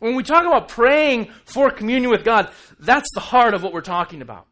[0.05, 3.81] When we talk about praying for communion with God, that's the heart of what we're
[3.81, 4.47] talking about.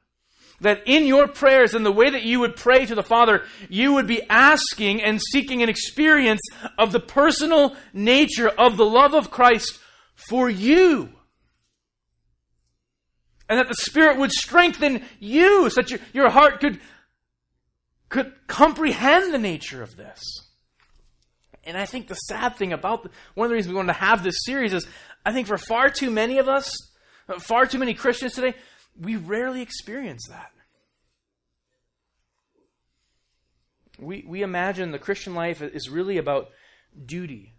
[0.63, 3.93] That in your prayers and the way that you would pray to the Father, you
[3.93, 6.41] would be asking and seeking an experience
[6.79, 9.79] of the personal nature of the love of Christ
[10.15, 11.11] for you.
[13.47, 16.81] And that the Spirit would strengthen you so that your, your heart could,
[18.09, 20.49] could comprehend the nature of this.
[21.65, 24.01] And I think the sad thing about the, one of the reasons we wanted to
[24.01, 24.87] have this series is
[25.25, 26.75] I think for far too many of us,
[27.39, 28.55] far too many Christians today,
[29.01, 30.51] we rarely experience that.
[33.99, 36.49] We, we imagine the Christian life is really about
[37.07, 37.55] duty,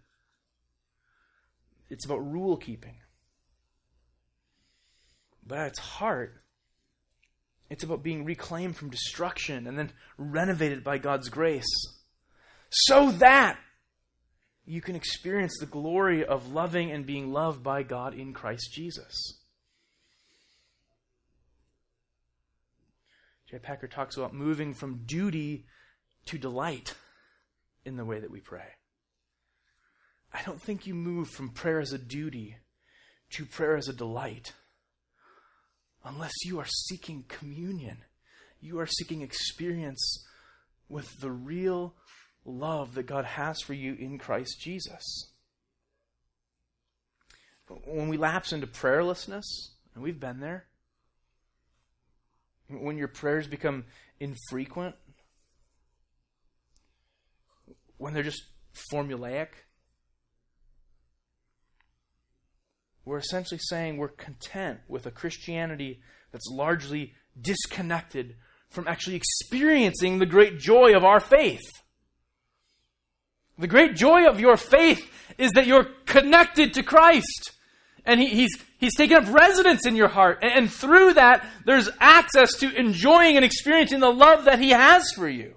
[1.88, 2.96] it's about rule keeping.
[5.46, 6.40] But at its heart,
[7.68, 11.66] it's about being reclaimed from destruction and then renovated by God's grace.
[12.70, 13.58] So that
[14.66, 19.40] you can experience the glory of loving and being loved by God in Christ Jesus.
[23.50, 23.58] J.
[23.58, 25.66] Packer talks about moving from duty
[26.26, 26.94] to delight
[27.84, 28.66] in the way that we pray.
[30.32, 32.56] I don't think you move from prayer as a duty
[33.30, 34.52] to prayer as a delight
[36.04, 37.98] unless you are seeking communion.
[38.60, 40.24] You are seeking experience
[40.88, 41.94] with the real
[42.44, 45.30] love that God has for you in Christ Jesus.
[47.86, 49.44] When we lapse into prayerlessness,
[49.94, 50.66] and we've been there,
[52.68, 53.84] when your prayers become
[54.20, 54.94] infrequent,
[57.96, 58.44] when they're just
[58.92, 59.48] formulaic,
[63.04, 66.00] we're essentially saying we're content with a Christianity
[66.32, 68.36] that's largely disconnected
[68.70, 71.62] from actually experiencing the great joy of our faith.
[73.58, 77.52] The great joy of your faith is that you're connected to Christ.
[78.04, 80.40] And he, he's, he's taken up residence in your heart.
[80.42, 85.10] And, and through that, there's access to enjoying and experiencing the love that He has
[85.12, 85.54] for you.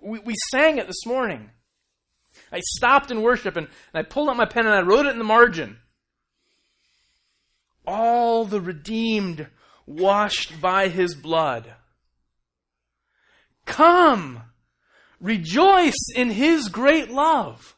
[0.00, 1.50] We, we sang it this morning.
[2.50, 5.12] I stopped in worship and, and I pulled out my pen and I wrote it
[5.12, 5.78] in the margin.
[7.86, 9.46] All the redeemed
[9.86, 11.72] washed by His blood.
[13.64, 14.42] Come
[15.22, 17.76] Rejoice in His great love.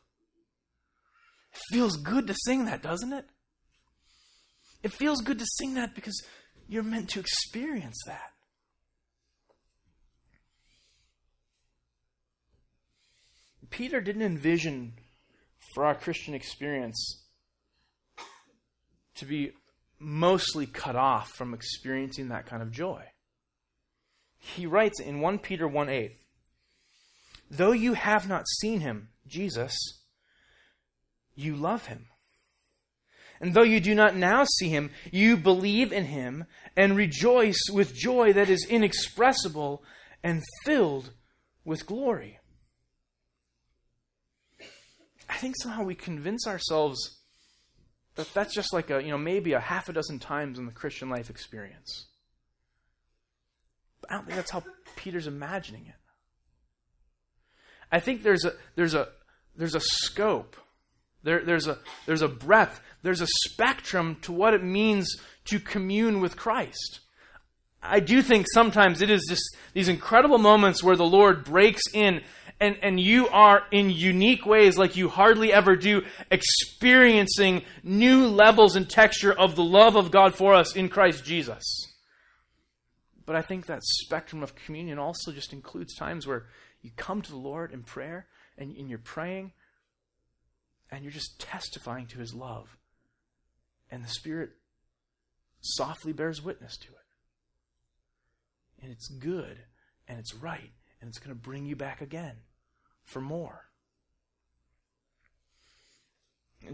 [1.52, 3.26] It feels good to sing that, doesn't it?
[4.82, 6.20] It feels good to sing that because
[6.66, 8.30] you're meant to experience that.
[13.68, 14.94] Peter didn't envision
[15.74, 17.24] for our Christian experience
[19.16, 19.52] to be
[19.98, 23.02] mostly cut off from experiencing that kind of joy.
[24.38, 26.16] He writes in 1 Peter 1 8,
[27.56, 29.76] Though you have not seen him, Jesus,
[31.36, 32.06] you love him.
[33.40, 37.94] And though you do not now see him, you believe in him and rejoice with
[37.94, 39.84] joy that is inexpressible
[40.22, 41.10] and filled
[41.64, 42.38] with glory.
[45.28, 47.18] I think somehow we convince ourselves
[48.16, 50.72] that that's just like a, you know, maybe a half a dozen times in the
[50.72, 52.06] Christian life experience.
[54.00, 54.64] But I don't think that's how
[54.96, 55.94] Peter's imagining it.
[57.94, 59.06] I think there's a there's a
[59.54, 60.56] there's a scope.
[61.22, 66.20] There, there's a there's a breadth, there's a spectrum to what it means to commune
[66.20, 66.98] with Christ.
[67.80, 72.22] I do think sometimes it is just these incredible moments where the Lord breaks in
[72.58, 76.02] and, and you are in unique ways, like you hardly ever do,
[76.32, 81.62] experiencing new levels and texture of the love of God for us in Christ Jesus.
[83.24, 86.46] But I think that spectrum of communion also just includes times where
[86.84, 88.26] you come to the Lord in prayer
[88.58, 89.52] and, and you're praying
[90.90, 92.76] and you're just testifying to his love.
[93.90, 94.50] And the Spirit
[95.62, 98.82] softly bears witness to it.
[98.82, 99.56] And it's good
[100.06, 102.36] and it's right and it's going to bring you back again
[103.04, 103.64] for more.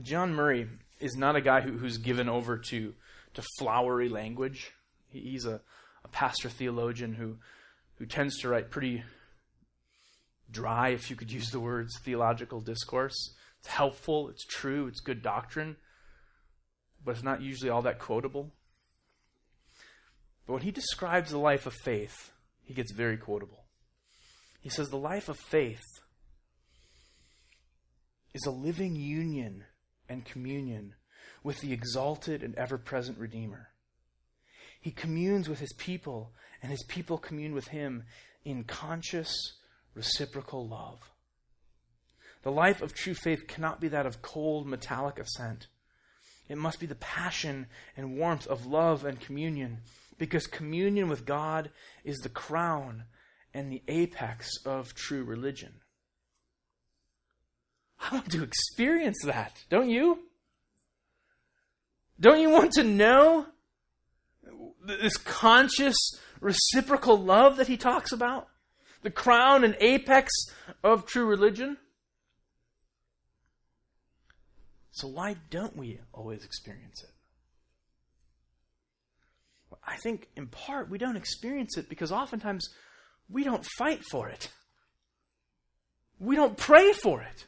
[0.03, 0.69] John Murray
[0.99, 2.95] is not a guy who, who's given over to,
[3.35, 4.73] to flowery language.
[5.13, 5.61] He's a,
[6.05, 7.37] a pastor theologian who,
[7.99, 9.05] who tends to write pretty
[10.51, 13.35] dry, if you could use the words, theological discourse.
[13.59, 15.77] It's helpful, it's true, it's good doctrine,
[17.05, 18.53] but it's not usually all that quotable.
[20.47, 22.33] But when he describes the life of faith,
[22.65, 23.65] he gets very quotable.
[24.61, 25.83] He says the life of faith
[28.35, 29.65] is a living union
[30.09, 30.95] and communion
[31.43, 33.69] with the exalted and ever present Redeemer.
[34.81, 36.33] He communes with his people,
[36.63, 38.05] and his people commune with him
[38.45, 39.33] in conscious,
[39.95, 40.99] reciprocal love.
[42.43, 45.67] The life of true faith cannot be that of cold, metallic assent.
[46.49, 49.79] It must be the passion and warmth of love and communion,
[50.19, 51.71] because communion with God
[52.05, 53.05] is the crown
[53.53, 55.73] and the apex of true religion.
[58.01, 60.21] I want to experience that, don't you?
[62.19, 63.47] Don't you want to know
[64.85, 65.97] this conscious,
[66.41, 68.49] reciprocal love that he talks about?
[69.03, 70.31] The crown and apex
[70.85, 71.79] of true religion?
[74.93, 77.11] So, why don't we always experience it?
[79.87, 82.69] I think in part we don't experience it because oftentimes
[83.29, 84.51] we don't fight for it.
[86.19, 87.47] We don't pray for it.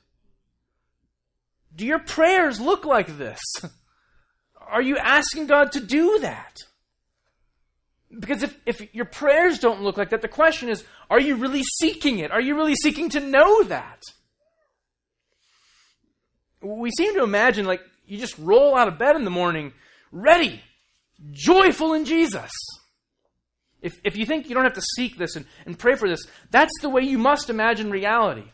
[1.75, 3.41] Do your prayers look like this?
[4.61, 6.57] Are you asking God to do that?
[8.19, 11.63] Because if, if your prayers don't look like that, the question is are you really
[11.81, 12.31] seeking it?
[12.31, 14.01] Are you really seeking to know that?
[16.61, 19.73] We seem to imagine like you just roll out of bed in the morning,
[20.11, 20.63] ready,
[21.31, 22.51] joyful in Jesus.
[23.81, 26.25] If, if you think you don't have to seek this and, and pray for this,
[26.51, 28.45] that's the way you must imagine reality.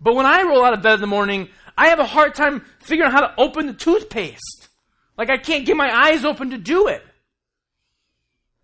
[0.00, 2.64] But when I roll out of bed in the morning, I have a hard time
[2.80, 4.68] figuring out how to open the toothpaste.
[5.16, 7.02] Like I can't get my eyes open to do it.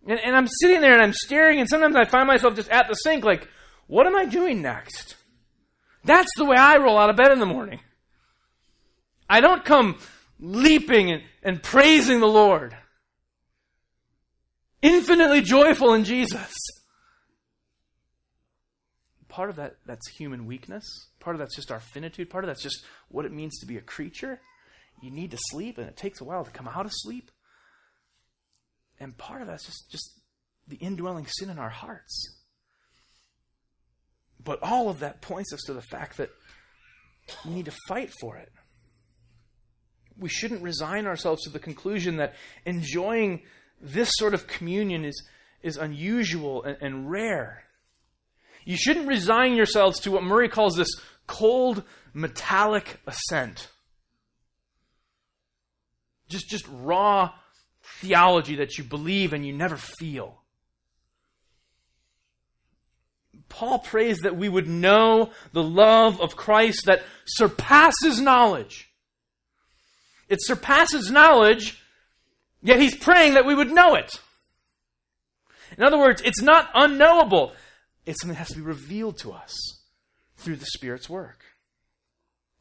[0.06, 2.88] And, and I'm sitting there and I'm staring, and sometimes I find myself just at
[2.88, 3.48] the sink, like,
[3.86, 5.16] what am I doing next?
[6.04, 7.80] That's the way I roll out of bed in the morning.
[9.28, 9.98] I don't come
[10.38, 12.76] leaping and, and praising the Lord
[14.84, 16.54] infinitely joyful in Jesus.
[19.28, 20.84] Part of that that's human weakness.
[21.18, 22.30] Part of that's just our finitude.
[22.30, 24.40] Part of that's just what it means to be a creature.
[25.02, 27.30] You need to sleep, and it takes a while to come out of sleep.
[29.04, 30.18] And part of that's just, just
[30.66, 32.38] the indwelling sin in our hearts.
[34.42, 36.30] But all of that points us to the fact that
[37.44, 38.50] we need to fight for it.
[40.18, 43.42] We shouldn't resign ourselves to the conclusion that enjoying
[43.78, 45.22] this sort of communion is,
[45.62, 47.64] is unusual and, and rare.
[48.64, 50.94] You shouldn't resign yourselves to what Murray calls this
[51.26, 51.82] cold,
[52.14, 53.68] metallic assent.
[56.26, 57.32] Just, just raw
[58.00, 60.40] theology that you believe and you never feel.
[63.48, 68.90] Paul prays that we would know the love of Christ that surpasses knowledge.
[70.28, 71.80] It surpasses knowledge
[72.64, 74.10] Yet he's praying that we would know it.
[75.76, 77.52] In other words, it's not unknowable.
[78.06, 79.54] It's something that has to be revealed to us
[80.38, 81.40] through the Spirit's work.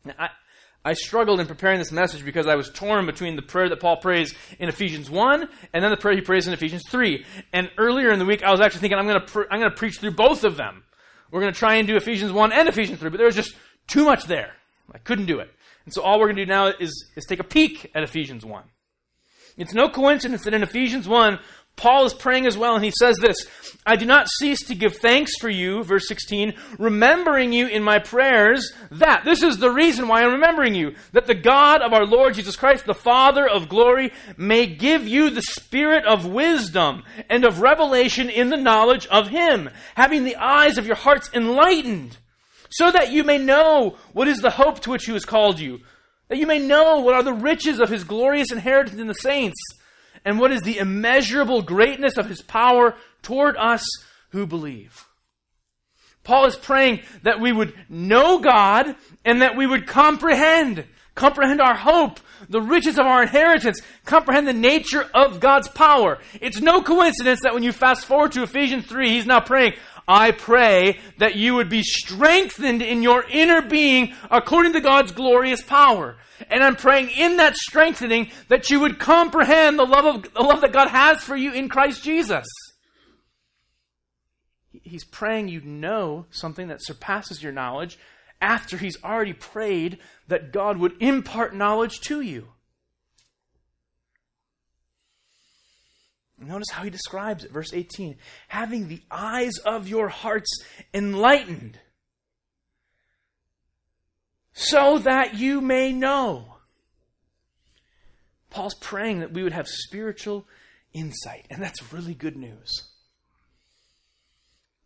[0.04, 0.30] Now, I,
[0.86, 3.98] I struggled in preparing this message because I was torn between the prayer that Paul
[3.98, 7.26] prays in Ephesians 1 and then the prayer he prays in Ephesians 3.
[7.54, 9.72] And earlier in the week, I was actually thinking I'm going to pr- I'm going
[9.72, 10.84] to preach through both of them.
[11.32, 13.56] We're going to try and do Ephesians 1 and Ephesians 3, but there was just
[13.88, 14.54] too much there.
[14.94, 15.50] I couldn't do it.
[15.86, 18.46] And so all we're going to do now is, is take a peek at Ephesians
[18.46, 18.64] 1.
[19.58, 21.40] It's no coincidence that in Ephesians 1,
[21.76, 23.48] Paul is praying as well, and he says this
[23.86, 28.00] I do not cease to give thanks for you, verse 16, remembering you in my
[28.00, 32.06] prayers, that, this is the reason why I'm remembering you, that the God of our
[32.06, 37.44] Lord Jesus Christ, the Father of glory, may give you the spirit of wisdom and
[37.44, 42.18] of revelation in the knowledge of him, having the eyes of your hearts enlightened,
[42.70, 45.82] so that you may know what is the hope to which he has called you,
[46.30, 49.60] that you may know what are the riches of his glorious inheritance in the saints
[50.26, 53.86] and what is the immeasurable greatness of his power toward us
[54.30, 55.06] who believe.
[56.24, 58.96] Paul is praying that we would know God
[59.26, 62.20] and that we would comprehend, comprehend our hope,
[62.50, 66.20] the riches of our inheritance, comprehend the nature of God's power.
[66.40, 69.74] It's no coincidence that when you fast forward to Ephesians 3, he's now praying,
[70.08, 75.62] I pray that you would be strengthened in your inner being according to God's glorious
[75.62, 76.18] power.
[76.49, 80.62] And I'm praying in that strengthening that you would comprehend the love of the love
[80.62, 82.45] that God has for you in Christ Jesus.
[84.72, 87.97] He's praying you know something that surpasses your knowledge
[88.41, 92.53] after he's already prayed that God would impart knowledge to you.
[96.38, 98.18] Notice how he describes it, verse 18
[98.48, 100.50] having the eyes of your hearts
[100.94, 101.80] enlightened
[104.54, 106.58] so that you may know.
[108.50, 110.46] Paul's praying that we would have spiritual
[110.94, 112.84] insight, and that's really good news.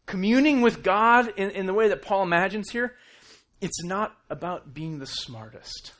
[0.05, 2.95] Communing with God in, in the way that Paul imagines here,
[3.59, 5.91] it's not about being the smartest.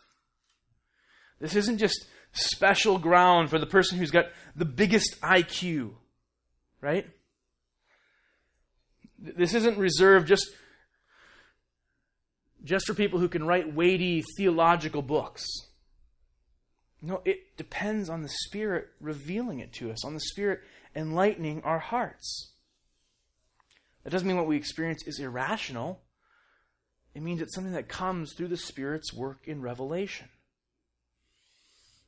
[1.40, 2.08] This isn't just
[2.38, 4.26] special ground for the person who's got
[4.56, 5.92] the biggest IQ,
[6.82, 7.08] right?
[9.20, 10.50] This isn't reserved just
[12.64, 15.46] just for people who can write weighty theological books.
[17.02, 20.62] No, it depends on the Spirit revealing it to us, on the Spirit
[20.96, 22.52] enlightening our hearts.
[24.04, 26.02] That doesn't mean what we experience is irrational.
[27.14, 30.30] It means it's something that comes through the Spirit's work in revelation.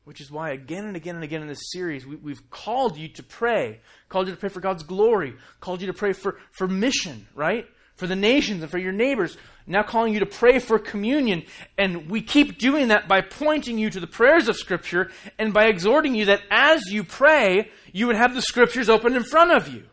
[0.09, 3.09] Which is why, again and again and again in this series, we, have called you
[3.09, 3.79] to pray,
[4.09, 7.67] called you to pray for God's glory, called you to pray for, for mission, right?
[7.93, 9.37] For the nations and for your neighbors,
[9.67, 11.43] now calling you to pray for communion.
[11.77, 15.65] And we keep doing that by pointing you to the prayers of Scripture and by
[15.65, 19.71] exhorting you that as you pray, you would have the Scriptures open in front of
[19.71, 19.83] you.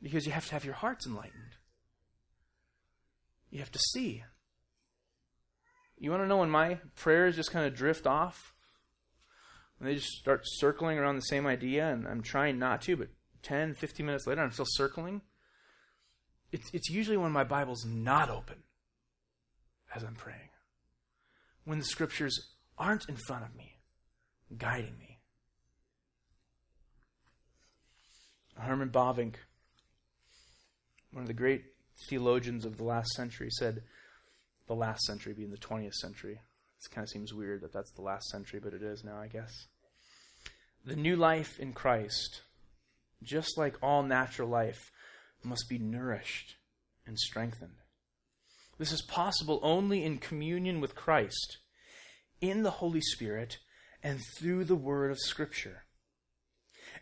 [0.00, 1.52] Because you have to have your hearts enlightened.
[3.50, 4.24] You have to see.
[6.00, 8.54] You want to know when my prayers just kind of drift off?
[9.78, 13.08] When they just start circling around the same idea, and I'm trying not to, but
[13.42, 15.22] 10, 15 minutes later, I'm still circling?
[16.50, 18.62] It's, it's usually when my Bible's not open
[19.94, 20.50] as I'm praying.
[21.64, 22.38] When the scriptures
[22.78, 23.78] aren't in front of me,
[24.56, 25.18] guiding me.
[28.56, 29.34] Herman Bavinck,
[31.12, 31.64] one of the great
[32.08, 33.82] theologians of the last century, said,
[34.68, 36.40] the last century being the 20th century.
[36.78, 39.26] This kind of seems weird that that's the last century, but it is now, I
[39.26, 39.52] guess.
[40.84, 42.42] The new life in Christ,
[43.22, 44.92] just like all natural life,
[45.42, 46.56] must be nourished
[47.06, 47.78] and strengthened.
[48.78, 51.58] This is possible only in communion with Christ,
[52.40, 53.58] in the Holy Spirit,
[54.02, 55.84] and through the Word of Scripture.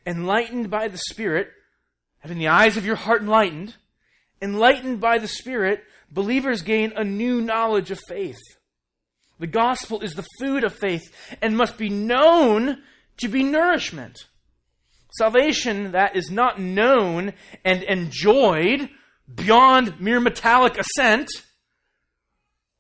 [0.07, 1.49] Enlightened by the Spirit,
[2.21, 3.75] having the eyes of your heart enlightened,
[4.41, 8.39] enlightened by the Spirit, believers gain a new knowledge of faith.
[9.39, 11.03] The gospel is the food of faith
[11.43, 12.83] and must be known
[13.19, 14.27] to be nourishment.
[15.19, 17.33] Salvation that is not known
[17.65, 18.89] and enjoyed
[19.33, 21.29] beyond mere metallic assent.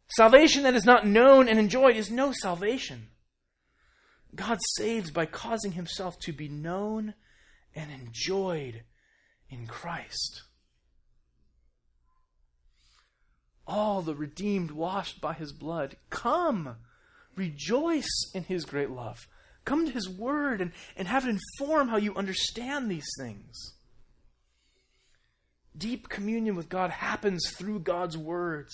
[0.09, 3.09] Salvation that is not known and enjoyed is no salvation.
[4.35, 7.15] God saves by causing himself to be known
[7.75, 8.83] and enjoyed
[9.49, 10.43] in Christ.
[13.67, 16.77] All the redeemed washed by his blood, come,
[17.35, 19.27] rejoice in his great love.
[19.67, 23.75] Come to His Word and, and have it inform how you understand these things.
[25.77, 28.73] Deep communion with God happens through God's words.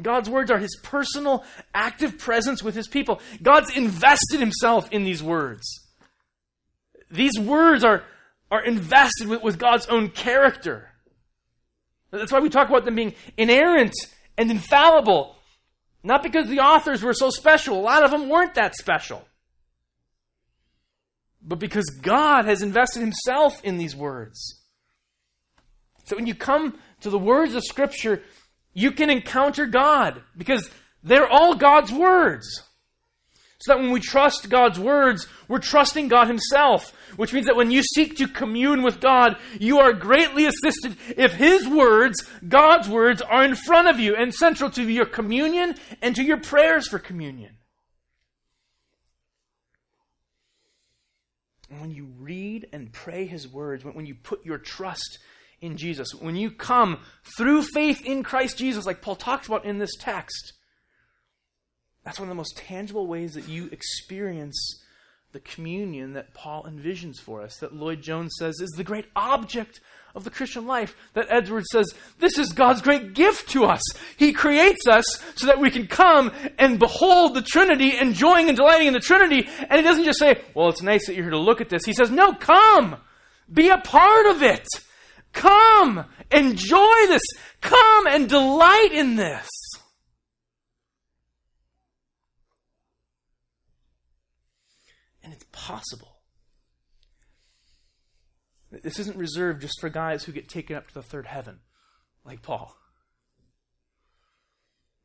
[0.00, 3.20] God's words are His personal, active presence with His people.
[3.42, 5.66] God's invested Himself in these words.
[7.10, 8.04] These words are,
[8.50, 10.90] are invested with, with God's own character.
[12.10, 13.94] That's why we talk about them being inerrant
[14.38, 15.36] and infallible.
[16.02, 19.26] Not because the authors were so special, a lot of them weren't that special.
[21.42, 24.60] But because God has invested Himself in these words.
[26.04, 28.22] So when you come to the words of Scripture,
[28.72, 30.70] you can encounter God because
[31.02, 32.62] they're all God's words.
[33.60, 37.72] So that when we trust God's words, we're trusting God Himself, which means that when
[37.72, 43.20] you seek to commune with God, you are greatly assisted if His words, God's words,
[43.20, 47.00] are in front of you and central to your communion and to your prayers for
[47.00, 47.56] communion.
[51.68, 55.18] When you read and pray His words, when you put your trust
[55.60, 57.00] in Jesus, when you come
[57.36, 60.52] through faith in Christ Jesus, like Paul talks about in this text,
[62.08, 64.82] that's one of the most tangible ways that you experience
[65.32, 69.82] the communion that Paul envisions for us, that Lloyd Jones says is the great object
[70.14, 73.82] of the Christian life, that Edwards says this is God's great gift to us.
[74.16, 75.04] He creates us
[75.36, 79.46] so that we can come and behold the Trinity, enjoying and delighting in the Trinity.
[79.68, 81.84] And he doesn't just say, well, it's nice that you're here to look at this.
[81.84, 82.96] He says, no, come,
[83.52, 84.66] be a part of it.
[85.34, 87.22] Come, enjoy this.
[87.60, 89.46] Come and delight in this.
[95.58, 96.16] Possible.
[98.70, 101.58] This isn't reserved just for guys who get taken up to the third heaven,
[102.24, 102.76] like Paul.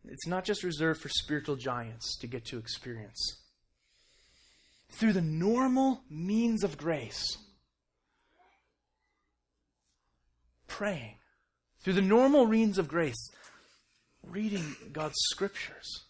[0.06, 3.42] It's not just reserved for spiritual giants to get to experience.
[4.92, 7.38] Through the normal means of grace,
[10.68, 11.16] praying,
[11.84, 13.32] through the normal means of grace,
[14.24, 16.04] reading God's scriptures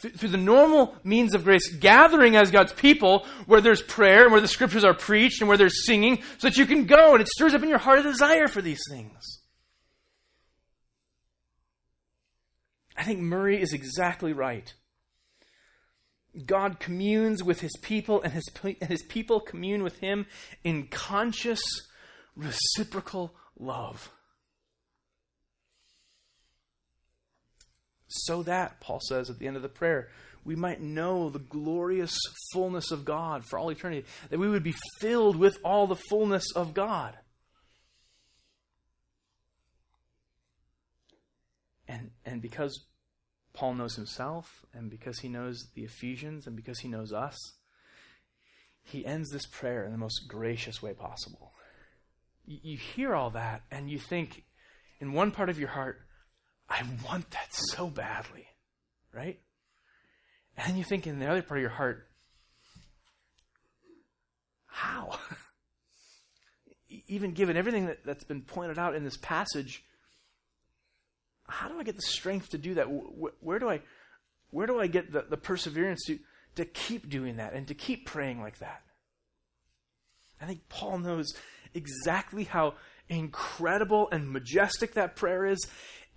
[0.00, 4.40] through the normal means of grace, gathering as God's people where there's prayer and where
[4.40, 7.28] the scriptures are preached and where there's singing, so that you can go and it
[7.28, 9.40] stirs up in your heart a desire for these things.
[12.96, 14.72] I think Murray is exactly right.
[16.46, 20.26] God communes with his people, and his, and his people commune with him
[20.62, 21.60] in conscious,
[22.36, 24.10] reciprocal love.
[28.10, 30.08] So that, Paul says at the end of the prayer,
[30.44, 32.16] we might know the glorious
[32.52, 36.44] fullness of God for all eternity, that we would be filled with all the fullness
[36.56, 37.16] of God.
[41.86, 42.86] And, and because
[43.52, 47.36] Paul knows himself, and because he knows the Ephesians, and because he knows us,
[48.82, 51.52] he ends this prayer in the most gracious way possible.
[52.46, 54.44] You, you hear all that, and you think,
[55.00, 56.00] in one part of your heart,
[56.70, 58.46] I want that so badly,
[59.12, 59.40] right?
[60.56, 62.06] And you think in the other part of your heart,
[64.66, 65.18] how?
[67.08, 69.84] Even given everything that, that's been pointed out in this passage,
[71.48, 72.84] how do I get the strength to do that?
[72.84, 73.80] Where do I,
[74.50, 76.18] where do I get the, the perseverance to,
[76.54, 78.82] to keep doing that and to keep praying like that?
[80.40, 81.34] I think Paul knows
[81.74, 82.74] exactly how
[83.08, 85.58] incredible and majestic that prayer is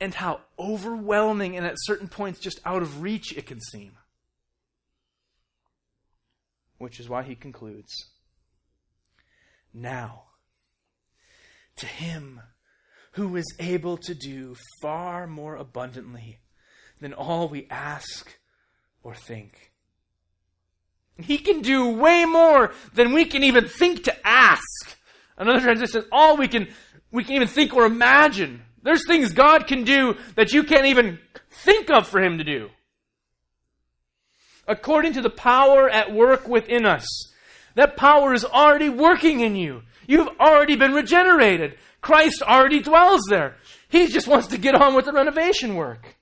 [0.03, 3.93] and how overwhelming and at certain points just out of reach it can seem.
[6.77, 8.09] Which is why he concludes
[9.73, 10.23] Now,
[11.77, 12.41] to him
[13.13, 16.39] who is able to do far more abundantly
[16.99, 18.37] than all we ask
[19.03, 19.71] or think.
[21.17, 24.97] He can do way more than we can even think to ask.
[25.37, 26.67] Another translation says, all we can,
[27.09, 28.63] we can even think or imagine.
[28.83, 31.19] There's things God can do that you can't even
[31.49, 32.69] think of for Him to do.
[34.67, 37.07] According to the power at work within us.
[37.75, 39.81] That power is already working in you.
[40.07, 41.77] You've already been regenerated.
[42.01, 43.55] Christ already dwells there.
[43.89, 46.17] He just wants to get on with the renovation work.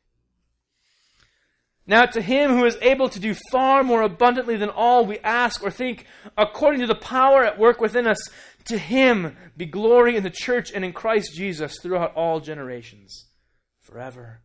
[1.88, 5.64] Now, to him who is able to do far more abundantly than all we ask
[5.64, 6.06] or think,
[6.38, 8.30] according to the power at work within us,
[8.66, 13.28] to him be glory in the church and in Christ Jesus throughout all generations,
[13.80, 14.42] forever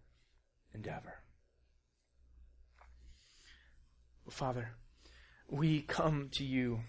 [0.72, 1.14] and ever.
[4.30, 4.70] Father,
[5.48, 6.80] we come to you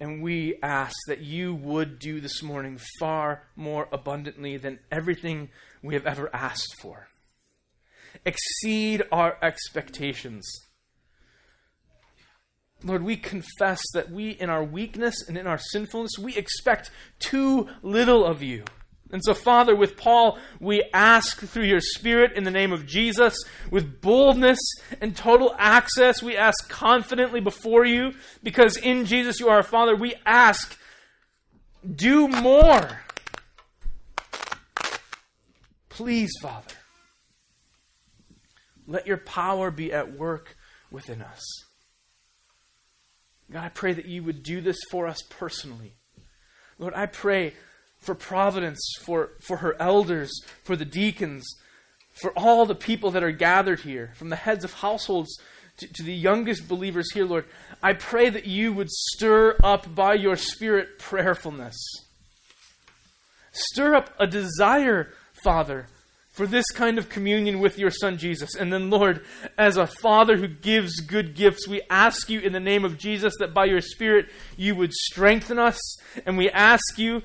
[0.00, 5.48] and we ask that you would do this morning far more abundantly than everything
[5.82, 7.08] we have ever asked for.
[8.24, 10.44] Exceed our expectations
[12.84, 17.68] Lord, we confess that we, in our weakness and in our sinfulness, we expect too
[17.82, 18.64] little of you.
[19.12, 23.36] And so, Father, with Paul, we ask through your Spirit in the name of Jesus,
[23.70, 24.58] with boldness
[25.02, 29.94] and total access, we ask confidently before you, because in Jesus you are our Father.
[29.94, 30.78] We ask,
[31.94, 33.00] do more.
[35.90, 36.74] Please, Father.
[38.86, 40.56] Let your power be at work
[40.90, 41.42] within us.
[43.52, 45.92] God, I pray that you would do this for us personally.
[46.78, 47.54] Lord, I pray
[47.98, 50.30] for providence, for, for her elders,
[50.64, 51.46] for the deacons,
[52.12, 55.38] for all the people that are gathered here, from the heads of households
[55.78, 57.44] to, to, the youngest believers here, Lord.
[57.82, 61.76] I pray that you would stir up by your Spirit prayerfulness.
[63.52, 65.12] Stir up a desire,
[65.44, 65.86] Father,
[66.32, 68.54] for this kind of communion with your Son Jesus.
[68.54, 69.24] And then, Lord,
[69.58, 73.34] as a Father who gives good gifts, we ask you in the name of Jesus
[73.38, 75.78] that by your Spirit you would strengthen us.
[76.24, 77.22] And we ask you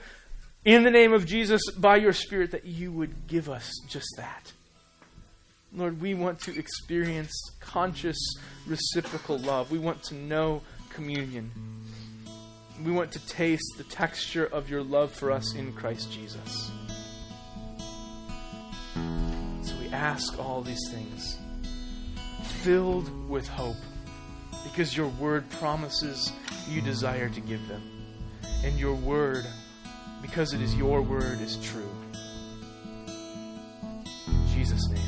[0.66, 4.52] in the name of Jesus, by your Spirit, that you would give us just that.
[5.74, 8.18] Lord, we want to experience conscious
[8.66, 9.72] reciprocal love.
[9.72, 11.52] We want to know communion.
[12.84, 16.72] We want to taste the texture of your love for us in Christ Jesus.
[19.62, 21.38] So we ask all these things,
[22.64, 23.78] filled with hope,
[24.64, 26.32] because your word promises
[26.70, 27.82] you desire to give them.
[28.64, 29.46] And your word,
[30.22, 31.90] because it is your word, is true.
[34.28, 35.07] In Jesus' name.